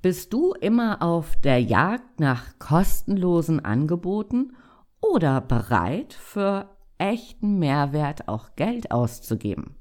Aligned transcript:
Bist 0.00 0.32
du 0.32 0.52
immer 0.52 1.02
auf 1.02 1.34
der 1.40 1.60
Jagd 1.60 2.20
nach 2.20 2.56
kostenlosen 2.60 3.64
Angeboten 3.64 4.54
oder 5.00 5.40
bereit, 5.40 6.12
für 6.12 6.70
echten 6.98 7.58
Mehrwert 7.58 8.28
auch 8.28 8.54
Geld 8.54 8.92
auszugeben? 8.92 9.74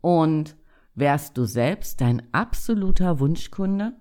Und 0.00 0.56
wärst 0.96 1.38
du 1.38 1.44
selbst 1.44 2.00
dein 2.00 2.22
absoluter 2.34 3.20
Wunschkunde? 3.20 3.94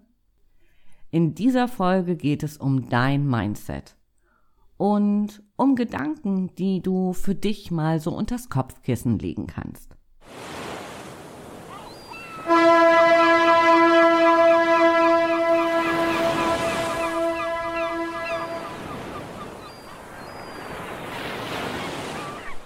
In 1.11 1.35
dieser 1.35 1.67
Folge 1.67 2.15
geht 2.15 2.41
es 2.41 2.57
um 2.57 2.89
dein 2.89 3.27
Mindset 3.27 3.95
und 4.77 5.43
um 5.57 5.75
Gedanken, 5.75 6.55
die 6.55 6.81
du 6.81 7.13
für 7.13 7.35
dich 7.35 7.69
mal 7.69 7.99
so 7.99 8.15
unters 8.15 8.49
Kopfkissen 8.49 9.19
legen 9.19 9.45
kannst. 9.45 9.96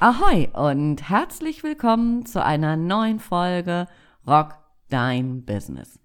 Ahoi 0.03 0.49
und 0.53 1.11
herzlich 1.11 1.61
willkommen 1.61 2.25
zu 2.25 2.43
einer 2.43 2.75
neuen 2.75 3.19
Folge 3.19 3.85
Rock 4.25 4.57
Dein 4.89 5.45
Business. 5.45 5.99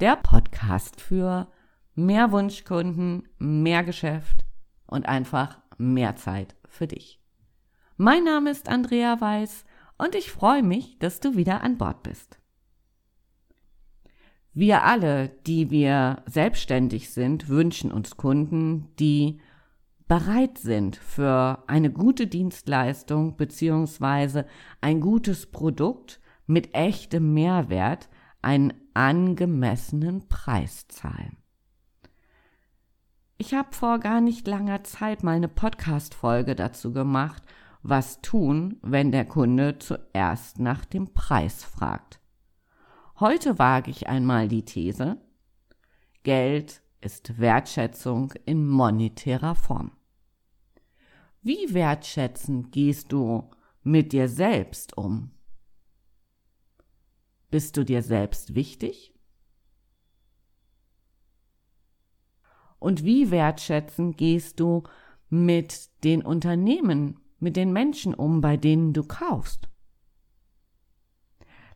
Der 0.00 0.16
Podcast 0.16 1.00
für 1.00 1.46
mehr 1.94 2.32
Wunschkunden, 2.32 3.28
mehr 3.38 3.84
Geschäft 3.84 4.44
und 4.88 5.06
einfach 5.06 5.60
mehr 5.78 6.16
Zeit 6.16 6.56
für 6.66 6.88
dich. 6.88 7.20
Mein 7.96 8.24
Name 8.24 8.50
ist 8.50 8.68
Andrea 8.68 9.20
Weiß 9.20 9.64
und 9.96 10.16
ich 10.16 10.32
freue 10.32 10.64
mich, 10.64 10.98
dass 10.98 11.20
du 11.20 11.36
wieder 11.36 11.62
an 11.62 11.78
Bord 11.78 12.02
bist. 12.02 12.40
Wir 14.54 14.82
alle, 14.82 15.28
die 15.46 15.70
wir 15.70 16.24
selbstständig 16.26 17.10
sind, 17.10 17.48
wünschen 17.48 17.92
uns 17.92 18.16
Kunden, 18.16 18.88
die 18.98 19.40
bereit 20.08 20.58
sind 20.58 20.96
für 20.96 21.64
eine 21.66 21.90
gute 21.90 22.26
Dienstleistung 22.26 23.36
beziehungsweise 23.36 24.46
ein 24.80 25.00
gutes 25.00 25.46
Produkt 25.50 26.20
mit 26.46 26.74
echtem 26.74 27.34
Mehrwert 27.34 28.08
einen 28.40 28.72
angemessenen 28.94 30.28
Preis 30.28 30.86
zahlen. 30.88 31.36
Ich 33.38 33.52
habe 33.52 33.68
vor 33.72 33.98
gar 33.98 34.20
nicht 34.20 34.46
langer 34.46 34.84
Zeit 34.84 35.22
mal 35.22 35.36
eine 35.36 35.48
Podcast-Folge 35.48 36.54
dazu 36.54 36.92
gemacht, 36.92 37.42
was 37.82 38.22
tun, 38.22 38.78
wenn 38.82 39.12
der 39.12 39.26
Kunde 39.26 39.78
zuerst 39.78 40.58
nach 40.58 40.84
dem 40.84 41.12
Preis 41.12 41.62
fragt. 41.62 42.20
Heute 43.20 43.58
wage 43.58 43.90
ich 43.90 44.08
einmal 44.08 44.48
die 44.48 44.64
These, 44.64 45.18
Geld 46.22 46.82
ist 47.00 47.38
Wertschätzung 47.38 48.32
in 48.46 48.66
monetärer 48.66 49.54
Form. 49.54 49.95
Wie 51.46 51.72
wertschätzend 51.74 52.72
gehst 52.72 53.12
du 53.12 53.48
mit 53.84 54.12
dir 54.12 54.28
selbst 54.28 54.98
um? 54.98 55.30
Bist 57.52 57.76
du 57.76 57.84
dir 57.84 58.02
selbst 58.02 58.56
wichtig? 58.56 59.14
Und 62.80 63.04
wie 63.04 63.30
wertschätzend 63.30 64.18
gehst 64.18 64.58
du 64.58 64.82
mit 65.28 65.88
den 66.02 66.22
Unternehmen, 66.22 67.20
mit 67.38 67.54
den 67.54 67.72
Menschen 67.72 68.12
um, 68.12 68.40
bei 68.40 68.56
denen 68.56 68.92
du 68.92 69.04
kaufst? 69.04 69.68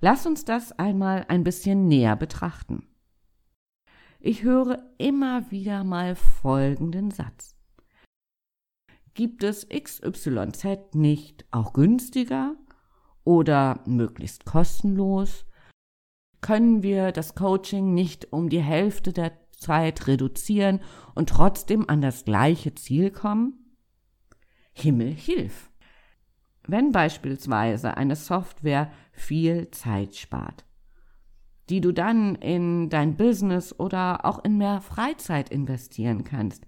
Lass 0.00 0.26
uns 0.26 0.44
das 0.44 0.72
einmal 0.80 1.26
ein 1.28 1.44
bisschen 1.44 1.86
näher 1.86 2.16
betrachten. 2.16 2.88
Ich 4.18 4.42
höre 4.42 4.82
immer 4.98 5.48
wieder 5.52 5.84
mal 5.84 6.16
folgenden 6.16 7.12
Satz 7.12 7.59
gibt 9.20 9.44
es 9.44 9.68
XYZ 9.68 10.94
nicht 10.94 11.44
auch 11.50 11.74
günstiger 11.74 12.56
oder 13.22 13.82
möglichst 13.84 14.46
kostenlos? 14.46 15.44
Können 16.40 16.82
wir 16.82 17.12
das 17.12 17.34
Coaching 17.34 17.92
nicht 17.92 18.32
um 18.32 18.48
die 18.48 18.62
Hälfte 18.62 19.12
der 19.12 19.32
Zeit 19.50 20.06
reduzieren 20.06 20.80
und 21.14 21.28
trotzdem 21.28 21.86
an 21.86 22.00
das 22.00 22.24
gleiche 22.24 22.74
Ziel 22.74 23.10
kommen? 23.10 23.76
Himmel 24.72 25.12
hilf! 25.12 25.70
Wenn 26.66 26.90
beispielsweise 26.90 27.98
eine 27.98 28.16
Software 28.16 28.90
viel 29.12 29.70
Zeit 29.70 30.16
spart, 30.16 30.64
die 31.68 31.82
du 31.82 31.92
dann 31.92 32.36
in 32.36 32.88
dein 32.88 33.18
Business 33.18 33.78
oder 33.78 34.24
auch 34.24 34.42
in 34.42 34.56
mehr 34.56 34.80
Freizeit 34.80 35.50
investieren 35.50 36.24
kannst, 36.24 36.64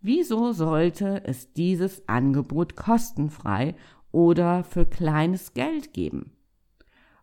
Wieso 0.00 0.52
sollte 0.52 1.24
es 1.24 1.52
dieses 1.52 2.08
Angebot 2.08 2.74
kostenfrei 2.74 3.74
oder 4.12 4.64
für 4.64 4.86
kleines 4.86 5.52
Geld 5.52 5.92
geben? 5.92 6.32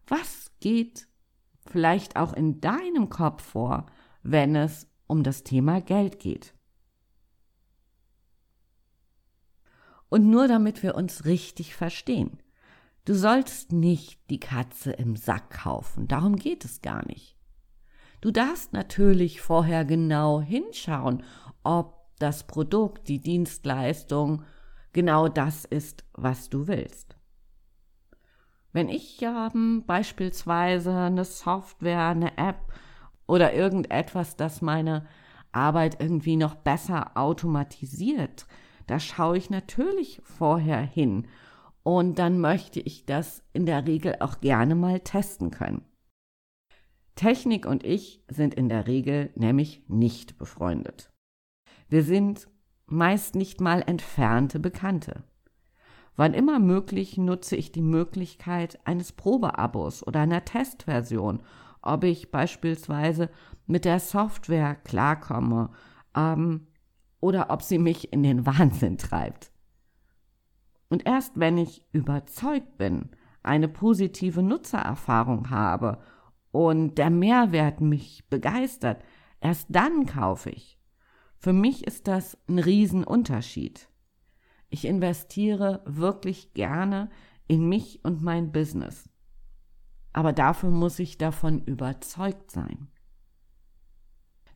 Was 0.05 0.51
geht 0.59 1.07
vielleicht 1.65 2.15
auch 2.15 2.33
in 2.33 2.61
deinem 2.61 3.09
Kopf 3.09 3.43
vor, 3.43 3.87
wenn 4.21 4.55
es 4.55 4.87
um 5.07 5.23
das 5.23 5.43
Thema 5.43 5.81
Geld 5.81 6.19
geht? 6.19 6.53
Und 10.09 10.29
nur 10.29 10.47
damit 10.47 10.83
wir 10.83 10.95
uns 10.95 11.25
richtig 11.25 11.75
verstehen. 11.75 12.41
Du 13.05 13.15
sollst 13.15 13.71
nicht 13.71 14.19
die 14.29 14.39
Katze 14.39 14.91
im 14.91 15.15
Sack 15.15 15.49
kaufen, 15.49 16.07
darum 16.07 16.35
geht 16.35 16.63
es 16.63 16.81
gar 16.81 17.05
nicht. 17.07 17.35
Du 18.21 18.31
darfst 18.31 18.73
natürlich 18.73 19.41
vorher 19.41 19.83
genau 19.85 20.41
hinschauen, 20.41 21.23
ob 21.63 21.96
das 22.19 22.45
Produkt, 22.47 23.07
die 23.07 23.19
Dienstleistung 23.19 24.43
genau 24.93 25.27
das 25.27 25.65
ist, 25.65 26.03
was 26.13 26.49
du 26.49 26.67
willst. 26.67 27.15
Wenn 28.73 28.89
ich 28.89 29.21
ähm, 29.21 29.83
beispielsweise 29.85 30.95
eine 30.95 31.25
Software, 31.25 32.07
eine 32.07 32.37
App 32.37 32.73
oder 33.27 33.53
irgendetwas, 33.53 34.35
das 34.35 34.61
meine 34.61 35.05
Arbeit 35.51 36.01
irgendwie 36.01 36.35
noch 36.35 36.55
besser 36.55 37.11
automatisiert, 37.15 38.45
da 38.85 38.99
schaue 38.99 39.37
ich 39.37 39.49
natürlich 39.49 40.21
vorher 40.23 40.79
hin 40.81 41.27
und 41.83 42.19
dann 42.19 42.39
möchte 42.39 42.79
ich 42.79 43.05
das 43.05 43.43
in 43.53 43.65
der 43.65 43.87
Regel 43.87 44.17
auch 44.19 44.41
gerne 44.41 44.75
mal 44.75 44.99
testen 44.99 45.51
können. 45.51 45.85
Technik 47.15 47.65
und 47.65 47.83
ich 47.83 48.23
sind 48.29 48.53
in 48.53 48.69
der 48.69 48.87
Regel 48.87 49.31
nämlich 49.35 49.83
nicht 49.87 50.37
befreundet. 50.37 51.11
Wir 51.89 52.03
sind 52.03 52.47
meist 52.85 53.35
nicht 53.35 53.61
mal 53.61 53.83
entfernte 53.85 54.59
Bekannte. 54.59 55.23
Wann 56.15 56.33
immer 56.33 56.59
möglich 56.59 57.17
nutze 57.17 57.55
ich 57.55 57.71
die 57.71 57.81
Möglichkeit 57.81 58.79
eines 58.85 59.11
Probeabos 59.11 60.05
oder 60.05 60.21
einer 60.21 60.43
Testversion, 60.43 61.43
ob 61.81 62.03
ich 62.03 62.31
beispielsweise 62.31 63.29
mit 63.67 63.85
der 63.85 63.99
Software 63.99 64.75
klarkomme 64.75 65.69
ähm, 66.15 66.67
oder 67.19 67.51
ob 67.51 67.61
sie 67.61 67.77
mich 67.77 68.11
in 68.11 68.23
den 68.23 68.45
Wahnsinn 68.47 68.97
treibt. 68.97 69.51
Und 70.89 71.05
erst 71.05 71.39
wenn 71.39 71.57
ich 71.57 71.85
überzeugt 71.91 72.77
bin, 72.77 73.09
eine 73.43 73.67
positive 73.67 74.41
Nutzererfahrung 74.41 75.49
habe 75.49 75.99
und 76.51 76.97
der 76.97 77.09
Mehrwert 77.09 77.81
mich 77.81 78.27
begeistert, 78.29 79.03
erst 79.39 79.67
dann 79.69 80.05
kaufe 80.05 80.49
ich. 80.49 80.76
Für 81.37 81.53
mich 81.53 81.85
ist 81.85 82.07
das 82.07 82.37
ein 82.47 82.59
Riesenunterschied. 82.59 83.89
Ich 84.69 84.85
investiere 84.85 85.81
wirklich 85.85 86.53
gerne 86.53 87.09
in 87.47 87.69
mich 87.69 88.03
und 88.03 88.21
mein 88.21 88.51
Business. 88.51 89.09
Aber 90.13 90.33
dafür 90.33 90.71
muss 90.71 90.99
ich 90.99 91.17
davon 91.17 91.63
überzeugt 91.63 92.51
sein. 92.51 92.87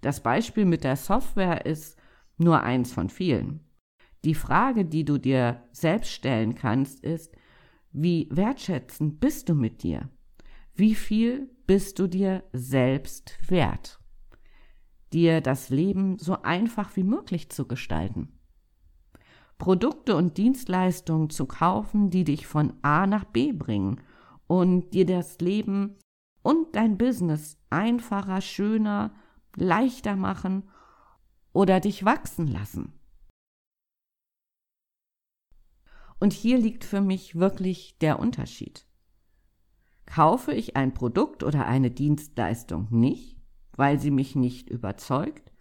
Das 0.01 0.21
Beispiel 0.21 0.65
mit 0.65 0.83
der 0.83 0.95
Software 0.95 1.65
ist 1.65 1.97
nur 2.37 2.61
eins 2.63 2.91
von 2.91 3.09
vielen. 3.09 3.61
Die 4.23 4.35
Frage, 4.35 4.85
die 4.85 5.05
du 5.05 5.19
dir 5.19 5.63
selbst 5.71 6.11
stellen 6.11 6.55
kannst, 6.55 7.03
ist, 7.03 7.35
wie 7.91 8.27
wertschätzend 8.31 9.19
bist 9.19 9.49
du 9.49 9.55
mit 9.55 9.83
dir? 9.83 10.09
Wie 10.73 10.95
viel 10.95 11.49
bist 11.67 11.99
du 11.99 12.07
dir 12.07 12.43
selbst 12.53 13.37
wert? 13.49 14.00
Dir 15.13 15.41
das 15.41 15.69
Leben 15.69 16.17
so 16.19 16.41
einfach 16.41 16.95
wie 16.95 17.03
möglich 17.03 17.49
zu 17.49 17.67
gestalten. 17.67 18.39
Produkte 19.57 20.15
und 20.15 20.37
Dienstleistungen 20.37 21.29
zu 21.29 21.45
kaufen, 21.45 22.09
die 22.09 22.23
dich 22.23 22.47
von 22.47 22.73
A 22.81 23.05
nach 23.05 23.25
B 23.25 23.51
bringen 23.51 24.01
und 24.47 24.93
dir 24.93 25.05
das 25.05 25.39
Leben 25.39 25.97
und 26.41 26.75
dein 26.75 26.97
Business 26.97 27.57
einfacher, 27.69 28.41
schöner, 28.41 29.13
leichter 29.55 30.15
machen 30.15 30.69
oder 31.53 31.79
dich 31.79 32.05
wachsen 32.05 32.47
lassen. 32.47 32.93
Und 36.19 36.33
hier 36.33 36.57
liegt 36.57 36.83
für 36.83 37.01
mich 37.01 37.35
wirklich 37.35 37.97
der 37.99 38.19
Unterschied. 38.19 38.85
Kaufe 40.05 40.53
ich 40.53 40.75
ein 40.75 40.93
Produkt 40.93 41.43
oder 41.43 41.65
eine 41.65 41.89
Dienstleistung 41.89 42.87
nicht, 42.91 43.40
weil 43.81 43.99
sie 43.99 44.11
mich 44.11 44.35
nicht 44.35 44.69
überzeugt, 44.69 45.51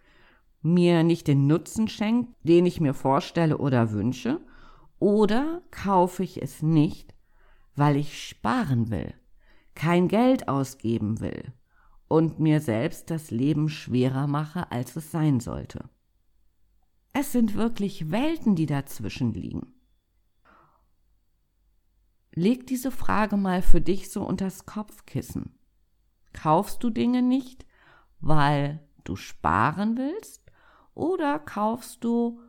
mir 0.61 1.01
nicht 1.01 1.27
den 1.27 1.47
Nutzen 1.47 1.87
schenkt, 1.87 2.35
den 2.43 2.67
ich 2.67 2.79
mir 2.79 2.93
vorstelle 2.93 3.57
oder 3.57 3.93
wünsche, 3.93 4.45
oder 4.99 5.63
kaufe 5.71 6.21
ich 6.21 6.39
es 6.39 6.61
nicht, 6.61 7.15
weil 7.75 7.97
ich 7.97 8.27
sparen 8.27 8.91
will, 8.91 9.15
kein 9.73 10.07
Geld 10.07 10.49
ausgeben 10.49 11.19
will 11.19 11.51
und 12.07 12.39
mir 12.39 12.61
selbst 12.61 13.09
das 13.09 13.31
Leben 13.31 13.69
schwerer 13.69 14.27
mache, 14.27 14.71
als 14.71 14.95
es 14.95 15.09
sein 15.09 15.39
sollte. 15.39 15.89
Es 17.13 17.31
sind 17.31 17.55
wirklich 17.55 18.11
Welten, 18.11 18.53
die 18.53 18.67
dazwischen 18.67 19.33
liegen. 19.33 19.73
Leg 22.35 22.67
diese 22.67 22.91
Frage 22.91 23.35
mal 23.35 23.63
für 23.63 23.81
dich 23.81 24.11
so 24.11 24.21
unters 24.21 24.67
Kopfkissen. 24.67 25.57
Kaufst 26.33 26.83
du 26.83 26.91
Dinge 26.91 27.23
nicht, 27.23 27.65
weil 28.21 28.79
du 29.03 29.15
sparen 29.15 29.97
willst, 29.97 30.41
oder 30.93 31.39
kaufst 31.39 32.03
du 32.03 32.41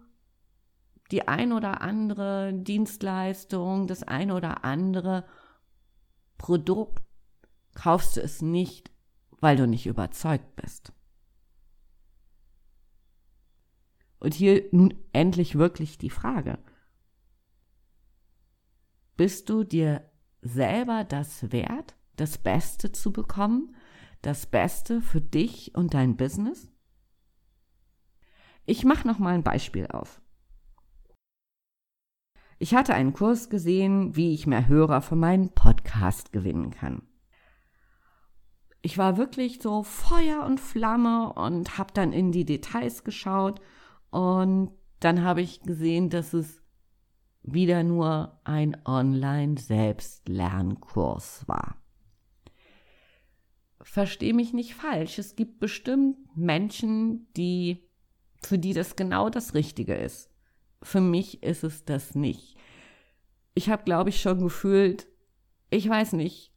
die 1.11 1.29
ein 1.29 1.53
oder 1.53 1.81
andere 1.81 2.53
Dienstleistung, 2.55 3.87
das 3.87 4.03
ein 4.03 4.31
oder 4.31 4.65
andere 4.65 5.25
Produkt, 6.39 7.03
kaufst 7.75 8.17
du 8.17 8.21
es 8.21 8.43
nicht, 8.43 8.91
weil 9.41 9.57
du 9.57 9.67
nicht 9.67 9.87
überzeugt 9.87 10.57
bist. 10.57 10.93
Und 14.19 14.35
hier 14.35 14.69
nun 14.71 14.95
endlich 15.13 15.59
wirklich 15.59 15.99
die 15.99 16.11
Frage. 16.11 16.59
Bist 19.17 19.51
du 19.51 19.65
dir 19.65 20.09
selber 20.41 21.05
das 21.05 21.53
wert, 21.53 21.97
das 22.17 22.39
Beste 22.39 22.93
zu 22.93 23.13
bekommen, 23.13 23.75
das 24.23 24.47
Beste 24.47 25.01
für 25.01 25.21
dich 25.21 25.75
und 25.75 25.95
dein 25.95 26.17
Business? 26.17 26.71
Ich 28.65 28.85
mache 28.85 29.07
noch 29.07 29.19
mal 29.19 29.35
ein 29.35 29.43
Beispiel 29.43 29.89
auf. 29.89 30.23
Ich 32.59 32.75
hatte 32.75 32.95
einen 32.95 33.13
Kurs 33.13 33.51
gesehen, 33.51 34.15
wie 34.15 34.33
ich 34.33 34.47
mehr 34.47 34.69
Hörer 34.69 35.03
für 35.03 35.17
meinen 35.17 35.53
Podcast 35.53 36.33
gewinnen 36.33 36.71
kann. 36.71 37.03
Ich 38.83 38.99
war 38.99 39.17
wirklich 39.17 39.61
so 39.61 39.83
Feuer 39.83 40.45
und 40.45 40.61
Flamme 40.61 41.33
und 41.33 41.79
habe 41.79 41.93
dann 41.93 42.13
in 42.13 42.31
die 42.31 42.45
Details 42.45 43.03
geschaut 43.03 43.61
und 44.11 44.71
dann 45.01 45.23
habe 45.23 45.41
ich 45.41 45.63
gesehen, 45.63 46.11
dass 46.11 46.35
es 46.35 46.63
wieder 47.43 47.83
nur 47.83 48.39
ein 48.45 48.77
Online-Selbstlernkurs 48.85 51.49
war. 51.49 51.82
Versteh 53.83 54.33
mich 54.33 54.53
nicht 54.53 54.75
falsch, 54.75 55.19
es 55.19 55.37
gibt 55.37 55.59
bestimmt 55.59 56.17
Menschen, 56.37 57.27
die 57.37 57.89
für 58.43 58.59
die 58.59 58.73
das 58.73 58.97
genau 58.97 59.29
das 59.29 59.55
Richtige 59.55 59.95
ist. 59.95 60.31
Für 60.83 61.01
mich 61.01 61.43
ist 61.43 61.65
es 61.65 61.85
das 61.85 62.15
nicht. 62.15 62.57
Ich 63.55 63.69
habe, 63.69 63.85
glaube 63.85 64.11
ich, 64.11 64.21
schon 64.21 64.41
gefühlt, 64.41 65.07
ich 65.71 65.89
weiß 65.89 66.15
nicht, 66.15 66.53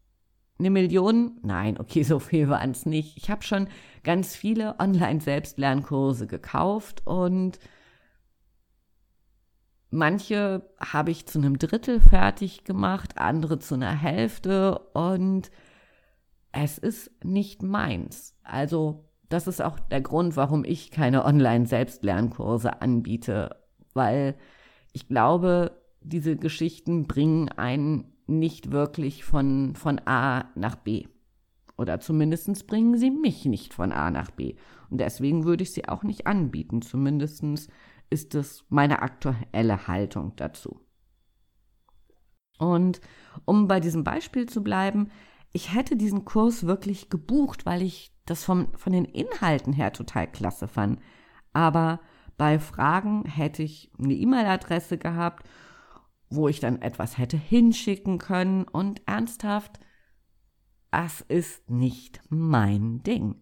eine 0.58 0.70
Million? 0.70 1.38
Nein, 1.42 1.80
okay, 1.80 2.04
so 2.04 2.20
viel 2.20 2.50
waren 2.50 2.72
es 2.72 2.86
nicht. 2.86 3.18
Ich 3.18 3.30
habe 3.30 3.44
schon 3.44 3.68
ganz 4.04 4.36
viele 4.36 4.80
Online-Selbstlernkurse 4.80 6.28
gekauft 6.28 7.02
und 7.06 7.60
manche 9.90 10.70
habe 10.80 11.12
ich 11.12 11.26
zu 11.26 11.40
einem 11.40 11.58
Drittel 11.58 12.00
fertig 12.00 12.64
gemacht, 12.64 13.18
andere 13.18 13.60
zu 13.60 13.76
einer 13.76 13.96
Hälfte 13.96 14.80
und 14.94 15.52
es 16.56 16.78
ist 16.78 17.12
nicht 17.24 17.64
meins. 17.64 18.34
Also 18.44 19.04
das 19.28 19.48
ist 19.48 19.62
auch 19.62 19.78
der 19.78 20.02
Grund, 20.02 20.38
warum 20.38 20.64
ich 20.64 20.90
keine 20.90 21.26
Online-Selbstlernkurse 21.26 22.82
anbiete, 22.82 23.58
weil 23.94 24.36
ich 24.94 25.10
glaube, 25.10 25.78
diese 26.00 26.38
Geschichten 26.38 27.08
bringen 27.08 27.50
einen 27.50 28.14
nicht 28.26 28.72
wirklich 28.72 29.26
von, 29.26 29.76
von 29.76 30.00
A 30.06 30.50
nach 30.56 30.78
B. 30.78 31.08
Oder 31.78 32.00
zumindest 32.00 32.68
bringen 32.68 32.98
sie 32.98 33.12
mich 33.12 33.44
nicht 33.44 33.74
von 33.74 33.92
A 33.92 34.10
nach 34.10 34.32
B. 34.32 34.56
Und 34.90 35.02
deswegen 35.02 35.44
würde 35.44 35.64
ich 35.64 35.74
sie 35.74 35.90
auch 35.90 36.04
nicht 36.04 36.26
anbieten. 36.26 36.82
Zumindest 36.82 37.44
ist 38.10 38.34
es 38.34 38.64
meine 38.70 39.02
aktuelle 39.02 39.88
Haltung 39.88 40.34
dazu. 40.38 40.80
Und 42.58 43.02
um 43.44 43.68
bei 43.68 43.82
diesem 43.82 44.06
Beispiel 44.06 44.46
zu 44.46 44.64
bleiben, 44.64 45.10
ich 45.56 45.74
hätte 45.74 45.96
diesen 45.96 46.26
Kurs 46.26 46.66
wirklich 46.66 47.10
gebucht, 47.10 47.66
weil 47.66 47.82
ich 47.82 48.14
das 48.26 48.44
vom, 48.44 48.68
von 48.76 48.94
den 48.94 49.06
Inhalten 49.06 49.74
her 49.74 49.94
total 49.94 50.32
klasse 50.32 50.68
fand. 50.68 51.00
Aber 51.54 52.00
bei 52.38 52.60
Fragen 52.60 53.26
hätte 53.26 53.64
ich 53.64 53.92
eine 53.98 54.14
E-Mail-Adresse 54.14 54.98
gehabt 54.98 55.48
wo 56.30 56.48
ich 56.48 56.60
dann 56.60 56.82
etwas 56.82 57.18
hätte 57.18 57.38
hinschicken 57.38 58.18
können 58.18 58.64
und 58.66 59.02
ernsthaft, 59.06 59.80
das 60.92 61.22
ist 61.22 61.70
nicht 61.70 62.22
mein 62.30 63.04
Ding. 63.04 63.36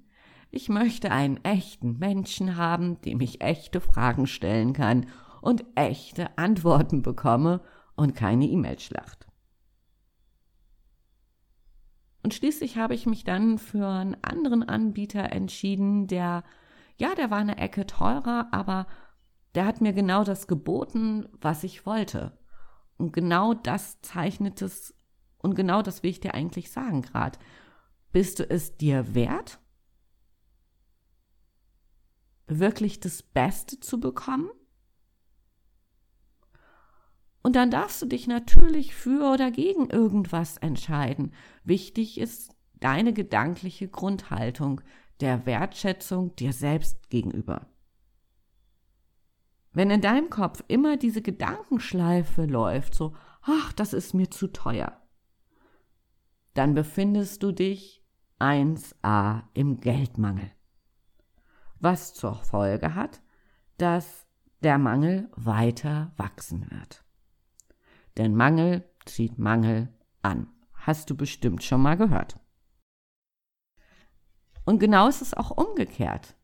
Ich 0.49 0.69
möchte 0.69 1.11
einen 1.11 1.43
echten 1.43 1.97
Menschen 1.99 2.57
haben, 2.57 2.99
dem 3.01 3.21
ich 3.21 3.41
echte 3.41 3.79
Fragen 3.79 4.27
stellen 4.27 4.73
kann 4.73 5.07
und 5.41 5.63
echte 5.75 6.37
Antworten 6.37 7.01
bekomme 7.01 7.61
und 7.95 8.15
keine 8.15 8.45
E-Mail-Schlacht. 8.45 9.22
Und 12.23 12.33
schließlich 12.33 12.77
habe 12.77 12.95
ich 12.95 13.05
mich 13.05 13.25
dann 13.25 13.57
für 13.57 13.85
einen 13.85 14.17
anderen 14.23 14.63
Anbieter 14.63 15.31
entschieden, 15.33 16.07
der, 16.07 16.43
ja, 16.97 17.13
der 17.15 17.29
war 17.29 17.39
eine 17.39 17.57
Ecke 17.57 17.85
teurer, 17.85 18.47
aber 18.51 18.87
der 19.55 19.65
hat 19.65 19.81
mir 19.81 19.91
genau 19.91 20.23
das 20.23 20.47
geboten, 20.47 21.27
was 21.41 21.65
ich 21.65 21.85
wollte. 21.85 22.37
Und 22.97 23.11
genau 23.11 23.53
das 23.53 24.01
zeichnet 24.01 24.61
es, 24.61 24.95
und 25.39 25.55
genau 25.55 25.81
das 25.81 26.01
will 26.01 26.11
ich 26.11 26.21
dir 26.21 26.33
eigentlich 26.33 26.71
sagen 26.71 27.01
gerade. 27.01 27.37
Bist 28.13 28.39
du 28.39 28.49
es 28.49 28.77
dir 28.77 29.13
wert, 29.13 29.59
wirklich 32.47 33.01
das 33.01 33.21
Beste 33.21 33.81
zu 33.81 33.99
bekommen? 33.99 34.49
Und 37.43 37.57
dann 37.57 37.69
darfst 37.69 38.01
du 38.01 38.05
dich 38.05 38.25
natürlich 38.25 38.95
für 38.95 39.33
oder 39.33 39.51
gegen 39.51 39.89
irgendwas 39.89 40.57
entscheiden. 40.57 41.33
Wichtig 41.65 42.17
ist 42.17 42.55
deine 42.79 43.13
gedankliche 43.13 43.89
Grundhaltung 43.89 44.81
der 45.19 45.45
Wertschätzung 45.45 46.35
dir 46.37 46.53
selbst 46.53 47.09
gegenüber. 47.09 47.67
Wenn 49.73 49.89
in 49.89 50.01
deinem 50.01 50.29
Kopf 50.29 50.63
immer 50.67 50.97
diese 50.97 51.21
Gedankenschleife 51.21 52.45
läuft, 52.45 52.95
so, 52.95 53.13
ach, 53.41 53.73
das 53.73 53.93
ist 53.93 54.13
mir 54.13 54.29
zu 54.29 54.47
teuer, 54.47 55.01
dann 56.53 56.73
befindest 56.75 57.43
du 57.43 57.51
dich 57.51 58.03
1a 58.39 59.43
im 59.53 59.79
Geldmangel. 59.79 60.51
Was 61.79 62.13
zur 62.13 62.35
Folge 62.35 62.95
hat, 62.95 63.21
dass 63.77 64.27
der 64.61 64.77
Mangel 64.77 65.29
weiter 65.35 66.13
wachsen 66.15 66.69
wird. 66.69 67.02
Denn 68.17 68.35
Mangel 68.35 68.83
zieht 69.05 69.37
Mangel 69.37 69.89
an. 70.21 70.47
Hast 70.73 71.09
du 71.09 71.15
bestimmt 71.15 71.63
schon 71.63 71.81
mal 71.81 71.97
gehört. 71.97 72.39
Und 74.65 74.79
genau 74.79 75.07
ist 75.07 75.21
es 75.21 75.33
auch 75.33 75.51
umgekehrt. 75.51 76.35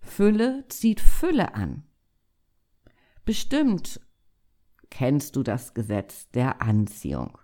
Fülle 0.00 0.64
zieht 0.68 1.00
Fülle 1.00 1.54
an. 1.54 1.84
Bestimmt 3.24 4.00
kennst 4.90 5.36
du 5.36 5.42
das 5.42 5.74
Gesetz 5.74 6.30
der 6.30 6.60
Anziehung. 6.60 7.38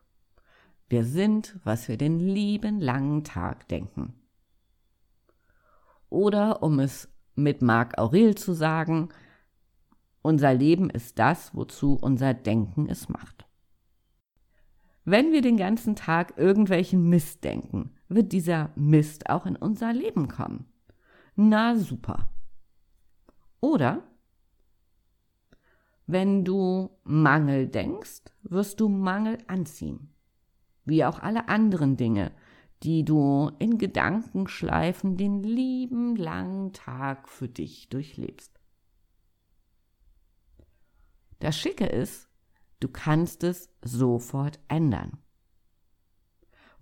Wir 0.89 1.05
sind, 1.05 1.59
was 1.65 1.89
wir 1.89 1.97
den 1.97 2.19
lieben 2.19 2.81
langen 2.81 3.25
Tag 3.25 3.69
denken. 3.69 4.15
Oder 6.09 6.63
um 6.63 6.81
es 6.81 7.09
mit 7.35 7.63
Marc 7.63 7.97
Aurel 7.99 8.35
zu 8.35 8.53
sagen, 8.53 9.09
unser 10.23 10.55
Leben 10.55 10.91
ist 10.91 11.19
das, 11.19 11.55
wozu 11.55 11.99
unser 12.01 12.35
Denken 12.35 12.89
es 12.89 13.09
macht. 13.09 13.47
Wenn 15.05 15.33
wir 15.33 15.43
den 15.43 15.57
ganzen 15.57 15.97
Tag 15.97 16.35
irgendwelchen 16.37 17.09
Mist 17.09 17.43
denken, 17.43 17.93
wird 18.09 18.33
dieser 18.33 18.71
Mist 18.77 19.31
auch 19.31 19.47
in 19.47 19.57
unser 19.57 19.93
Leben 19.93 20.29
kommen. 20.29 20.67
Na 21.37 21.75
super. 21.77 22.29
Oder 23.61 24.03
wenn 26.07 26.45
du 26.45 26.91
Mangel 27.05 27.69
denkst, 27.69 28.23
wirst 28.43 28.81
du 28.81 28.89
Mangel 28.89 29.39
anziehen. 29.47 30.13
Wie 30.85 31.05
auch 31.05 31.21
alle 31.21 31.49
anderen 31.49 31.97
Dinge, 31.97 32.33
die 32.83 33.05
du 33.05 33.51
in 33.59 33.79
Gedankenschleifen 33.79 35.17
den 35.17 35.43
lieben 35.43 36.17
langen 36.17 36.73
Tag 36.73 37.29
für 37.29 37.49
dich 37.49 37.89
durchlebst. 37.89 38.60
Das 41.41 41.59
Schicke 41.59 41.87
ist, 41.87 42.29
du 42.79 42.89
kannst 42.89 43.45
es 43.45 43.71
sofort 43.83 44.61
ändern. 44.69 45.19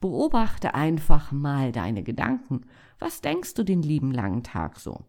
Beobachte 0.00 0.74
einfach 0.74 1.32
mal 1.32 1.72
deine 1.72 2.02
Gedanken. 2.04 2.66
Was 2.98 3.20
denkst 3.20 3.54
du 3.54 3.64
den 3.64 3.82
lieben 3.82 4.12
langen 4.12 4.42
Tag 4.42 4.78
so? 4.78 5.06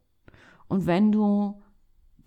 Und 0.68 0.86
wenn 0.86 1.12
du 1.12 1.62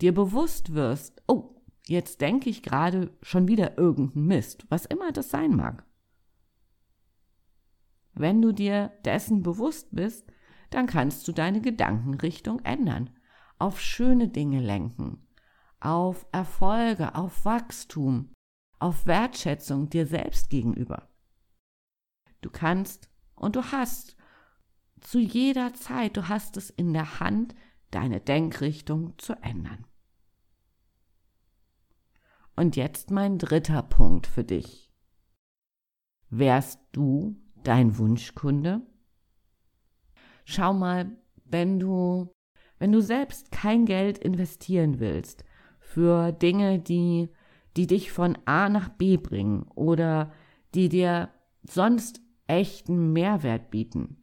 dir 0.01 0.13
bewusst 0.13 0.73
wirst, 0.73 1.21
oh, 1.27 1.61
jetzt 1.87 2.21
denke 2.21 2.49
ich 2.49 2.63
gerade 2.63 3.11
schon 3.21 3.47
wieder 3.47 3.77
irgendeinen 3.77 4.27
Mist, 4.27 4.65
was 4.69 4.85
immer 4.85 5.11
das 5.11 5.29
sein 5.29 5.55
mag. 5.55 5.85
Wenn 8.13 8.41
du 8.41 8.51
dir 8.51 8.91
dessen 9.05 9.43
bewusst 9.43 9.89
bist, 9.91 10.31
dann 10.69 10.87
kannst 10.87 11.27
du 11.27 11.31
deine 11.31 11.61
Gedankenrichtung 11.61 12.59
ändern, 12.61 13.09
auf 13.59 13.79
schöne 13.79 14.27
Dinge 14.27 14.59
lenken, 14.59 15.22
auf 15.83 16.25
Erfolge, 16.31 17.13
auf 17.15 17.43
Wachstum, 17.43 18.33
auf 18.79 19.05
Wertschätzung 19.05 19.89
dir 19.89 20.07
selbst 20.07 20.49
gegenüber. 20.49 21.09
Du 22.41 22.49
kannst 22.49 23.09
und 23.35 23.57
du 23.57 23.63
hast 23.71 24.15
zu 25.01 25.19
jeder 25.19 25.73
Zeit, 25.73 26.15
du 26.15 26.29
hast 26.29 26.55
es 26.55 26.69
in 26.69 26.93
der 26.93 27.19
Hand, 27.19 27.53
deine 27.91 28.21
Denkrichtung 28.21 29.17
zu 29.17 29.33
ändern. 29.43 29.85
Und 32.55 32.77
jetzt 32.77 33.11
mein 33.11 33.37
dritter 33.37 33.83
Punkt 33.83 34.25
für 34.25 34.43
dich. 34.43 34.89
Wärst 36.29 36.79
du 36.93 37.35
dein 37.63 37.97
Wunschkunde? 37.97 38.81
Schau 40.45 40.73
mal, 40.73 41.17
wenn 41.43 41.79
du, 41.79 42.31
wenn 42.79 42.91
du 42.91 43.01
selbst 43.01 43.51
kein 43.51 43.85
Geld 43.85 44.17
investieren 44.17 44.99
willst 44.99 45.43
für 45.93 46.31
Dinge, 46.31 46.79
die, 46.79 47.29
die 47.77 47.85
dich 47.85 48.11
von 48.11 48.35
A 48.45 48.67
nach 48.67 48.89
B 48.89 49.17
bringen 49.17 49.67
oder 49.75 50.31
die 50.73 50.89
dir 50.89 51.29
sonst 51.61 52.19
echten 52.47 53.13
Mehrwert 53.13 53.69
bieten. 53.69 54.17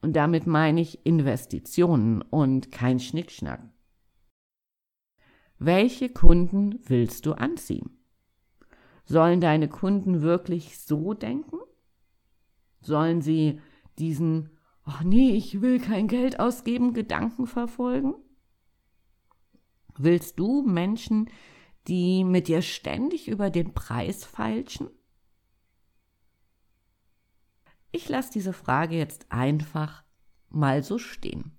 Und 0.00 0.16
damit 0.16 0.46
meine 0.46 0.80
ich 0.80 1.04
Investitionen 1.04 2.22
und 2.22 2.72
kein 2.72 3.00
Schnickschnack. 3.00 3.68
Welche 5.58 6.08
Kunden 6.08 6.80
willst 6.86 7.26
du 7.26 7.34
anziehen? 7.34 7.90
Sollen 9.04 9.42
deine 9.42 9.68
Kunden 9.68 10.22
wirklich 10.22 10.78
so 10.78 11.12
denken? 11.12 11.58
Sollen 12.80 13.20
sie 13.20 13.60
diesen, 13.98 14.48
ach 14.84 15.02
nee, 15.02 15.32
ich 15.32 15.60
will 15.60 15.80
kein 15.80 16.08
Geld 16.08 16.40
ausgeben, 16.40 16.94
Gedanken 16.94 17.46
verfolgen? 17.46 18.14
Willst 19.98 20.38
du 20.38 20.62
Menschen, 20.62 21.30
die 21.88 22.24
mit 22.24 22.48
dir 22.48 22.62
ständig 22.62 23.28
über 23.28 23.50
den 23.50 23.74
Preis 23.74 24.24
feilschen? 24.24 24.88
Ich 27.92 28.08
lasse 28.08 28.32
diese 28.32 28.52
Frage 28.52 28.96
jetzt 28.96 29.26
einfach 29.30 30.04
mal 30.48 30.82
so 30.82 30.98
stehen. 30.98 31.56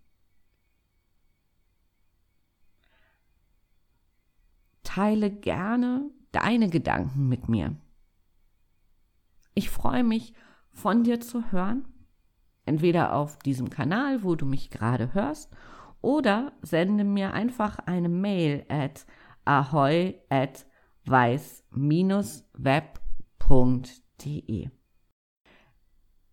teile 4.98 5.30
gerne 5.30 6.10
deine 6.32 6.72
Gedanken 6.72 7.28
mit 7.28 7.48
mir. 7.48 7.76
Ich 9.54 9.70
freue 9.70 10.04
mich, 10.04 10.34
von 10.72 11.04
dir 11.04 11.20
zu 11.20 11.52
hören, 11.52 11.88
entweder 12.66 13.14
auf 13.14 13.38
diesem 13.38 13.70
Kanal, 13.70 14.24
wo 14.24 14.34
du 14.34 14.48
mich 14.48 14.72
gerade 14.72 15.14
hörst, 15.14 15.52
oder 16.02 16.54
sende 16.62 17.04
mir 17.04 17.34
einfach 17.34 17.80
eine 17.80 18.10
Mail 18.10 18.66
at 18.70 19.06
ahoy 19.46 20.22
at 20.30 20.66
weiß-web.de. 21.06 21.70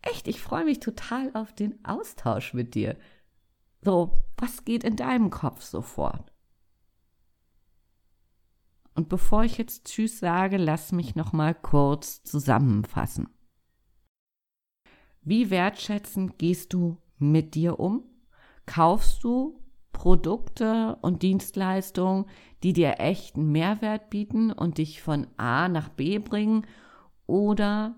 Echt, 0.02 0.28
ich 0.28 0.40
freue 0.40 0.64
mich 0.64 0.80
total 0.80 1.30
auf 1.34 1.54
den 1.54 1.82
Austausch 1.84 2.52
mit 2.52 2.74
dir. 2.74 2.98
So, 3.80 4.14
was 4.36 4.64
geht 4.64 4.84
in 4.84 4.96
deinem 4.96 5.30
Kopf 5.30 5.62
sofort? 5.62 6.32
Und 8.94 9.08
bevor 9.08 9.44
ich 9.44 9.58
jetzt 9.58 9.86
Tschüss 9.86 10.20
sage, 10.20 10.56
lass 10.56 10.92
mich 10.92 11.16
noch 11.16 11.32
mal 11.32 11.54
kurz 11.54 12.22
zusammenfassen. 12.22 13.28
Wie 15.22 15.50
wertschätzend 15.50 16.38
gehst 16.38 16.72
du 16.72 16.98
mit 17.18 17.54
dir 17.54 17.80
um? 17.80 18.04
Kaufst 18.66 19.22
du 19.24 19.60
Produkte 19.92 20.98
und 21.00 21.22
Dienstleistungen, 21.22 22.26
die 22.62 22.72
dir 22.72 22.96
echten 22.98 23.52
Mehrwert 23.52 24.10
bieten 24.10 24.52
und 24.52 24.78
dich 24.78 25.02
von 25.02 25.26
A 25.36 25.68
nach 25.68 25.88
B 25.88 26.18
bringen? 26.18 26.66
Oder 27.26 27.96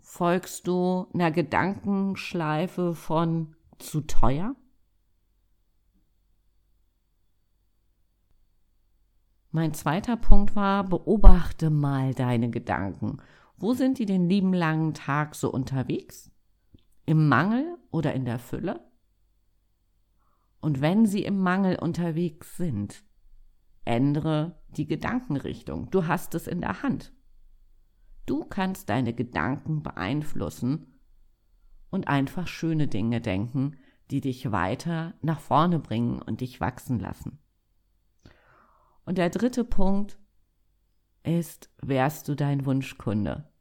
folgst 0.00 0.66
du 0.68 1.08
einer 1.12 1.30
Gedankenschleife 1.30 2.94
von 2.94 3.56
zu 3.78 4.02
teuer? 4.02 4.54
Mein 9.50 9.72
zweiter 9.72 10.16
Punkt 10.16 10.56
war, 10.56 10.82
beobachte 10.82 11.70
mal 11.70 12.12
deine 12.12 12.50
Gedanken. 12.50 13.18
Wo 13.56 13.72
sind 13.72 13.98
die 13.98 14.06
den 14.06 14.28
lieben 14.28 14.52
langen 14.52 14.94
Tag 14.94 15.36
so 15.36 15.50
unterwegs? 15.50 16.30
Im 17.06 17.28
Mangel 17.28 17.78
oder 17.92 18.14
in 18.14 18.24
der 18.24 18.40
Fülle? 18.40 18.80
Und 20.64 20.80
wenn 20.80 21.04
sie 21.04 21.22
im 21.24 21.40
Mangel 21.40 21.78
unterwegs 21.78 22.56
sind, 22.56 23.04
ändere 23.84 24.58
die 24.68 24.86
Gedankenrichtung. 24.86 25.90
Du 25.90 26.06
hast 26.06 26.34
es 26.34 26.46
in 26.46 26.62
der 26.62 26.82
Hand. 26.82 27.12
Du 28.24 28.46
kannst 28.46 28.88
deine 28.88 29.12
Gedanken 29.12 29.82
beeinflussen 29.82 30.98
und 31.90 32.08
einfach 32.08 32.46
schöne 32.46 32.88
Dinge 32.88 33.20
denken, 33.20 33.76
die 34.10 34.22
dich 34.22 34.52
weiter 34.52 35.12
nach 35.20 35.38
vorne 35.38 35.80
bringen 35.80 36.22
und 36.22 36.40
dich 36.40 36.62
wachsen 36.62 36.98
lassen. 36.98 37.40
Und 39.04 39.18
der 39.18 39.28
dritte 39.28 39.64
Punkt 39.64 40.18
ist, 41.24 41.68
wärst 41.82 42.26
du 42.26 42.34
dein 42.34 42.64
Wunschkunde? 42.64 43.52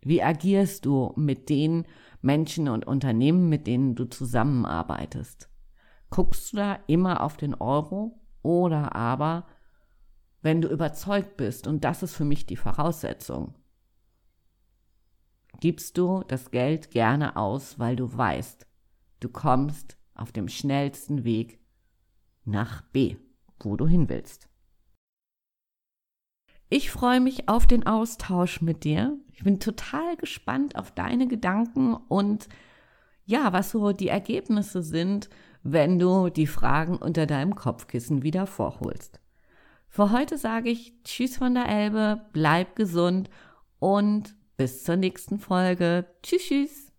Wie 0.00 0.22
agierst 0.22 0.86
du 0.86 1.12
mit 1.16 1.50
den 1.50 1.84
Menschen 2.22 2.70
und 2.70 2.86
Unternehmen, 2.86 3.50
mit 3.50 3.66
denen 3.66 3.94
du 3.94 4.06
zusammenarbeitest? 4.06 5.49
Guckst 6.10 6.52
du 6.52 6.56
da 6.56 6.78
immer 6.86 7.22
auf 7.22 7.36
den 7.36 7.54
Euro 7.54 8.20
oder 8.42 8.94
aber, 8.94 9.46
wenn 10.42 10.60
du 10.60 10.68
überzeugt 10.68 11.36
bist, 11.36 11.66
und 11.66 11.84
das 11.84 12.02
ist 12.02 12.14
für 12.14 12.24
mich 12.24 12.46
die 12.46 12.56
Voraussetzung, 12.56 13.54
gibst 15.60 15.98
du 15.98 16.24
das 16.26 16.50
Geld 16.50 16.90
gerne 16.90 17.36
aus, 17.36 17.78
weil 17.78 17.96
du 17.96 18.16
weißt, 18.16 18.66
du 19.20 19.28
kommst 19.28 19.98
auf 20.14 20.32
dem 20.32 20.48
schnellsten 20.48 21.24
Weg 21.24 21.60
nach 22.44 22.82
B, 22.82 23.16
wo 23.60 23.76
du 23.76 23.86
hin 23.86 24.08
willst. 24.08 24.48
Ich 26.68 26.90
freue 26.90 27.20
mich 27.20 27.48
auf 27.48 27.66
den 27.66 27.86
Austausch 27.86 28.60
mit 28.60 28.84
dir. 28.84 29.18
Ich 29.32 29.42
bin 29.42 29.58
total 29.58 30.16
gespannt 30.16 30.76
auf 30.76 30.92
deine 30.92 31.26
Gedanken 31.26 31.94
und 31.94 32.48
ja, 33.24 33.52
was 33.52 33.70
so 33.72 33.92
die 33.92 34.08
Ergebnisse 34.08 34.82
sind, 34.82 35.28
wenn 35.62 35.98
du 35.98 36.30
die 36.30 36.46
Fragen 36.46 36.96
unter 36.96 37.26
deinem 37.26 37.54
Kopfkissen 37.54 38.22
wieder 38.22 38.46
vorholst. 38.46 39.20
Für 39.88 40.12
heute 40.12 40.38
sage 40.38 40.70
ich 40.70 40.94
Tschüss 41.04 41.36
von 41.36 41.54
der 41.54 41.68
Elbe, 41.68 42.22
bleib 42.32 42.76
gesund 42.76 43.28
und 43.78 44.34
bis 44.56 44.84
zur 44.84 44.96
nächsten 44.96 45.38
Folge. 45.38 46.06
Tschüss, 46.22 46.42
tschüss. 46.42 46.89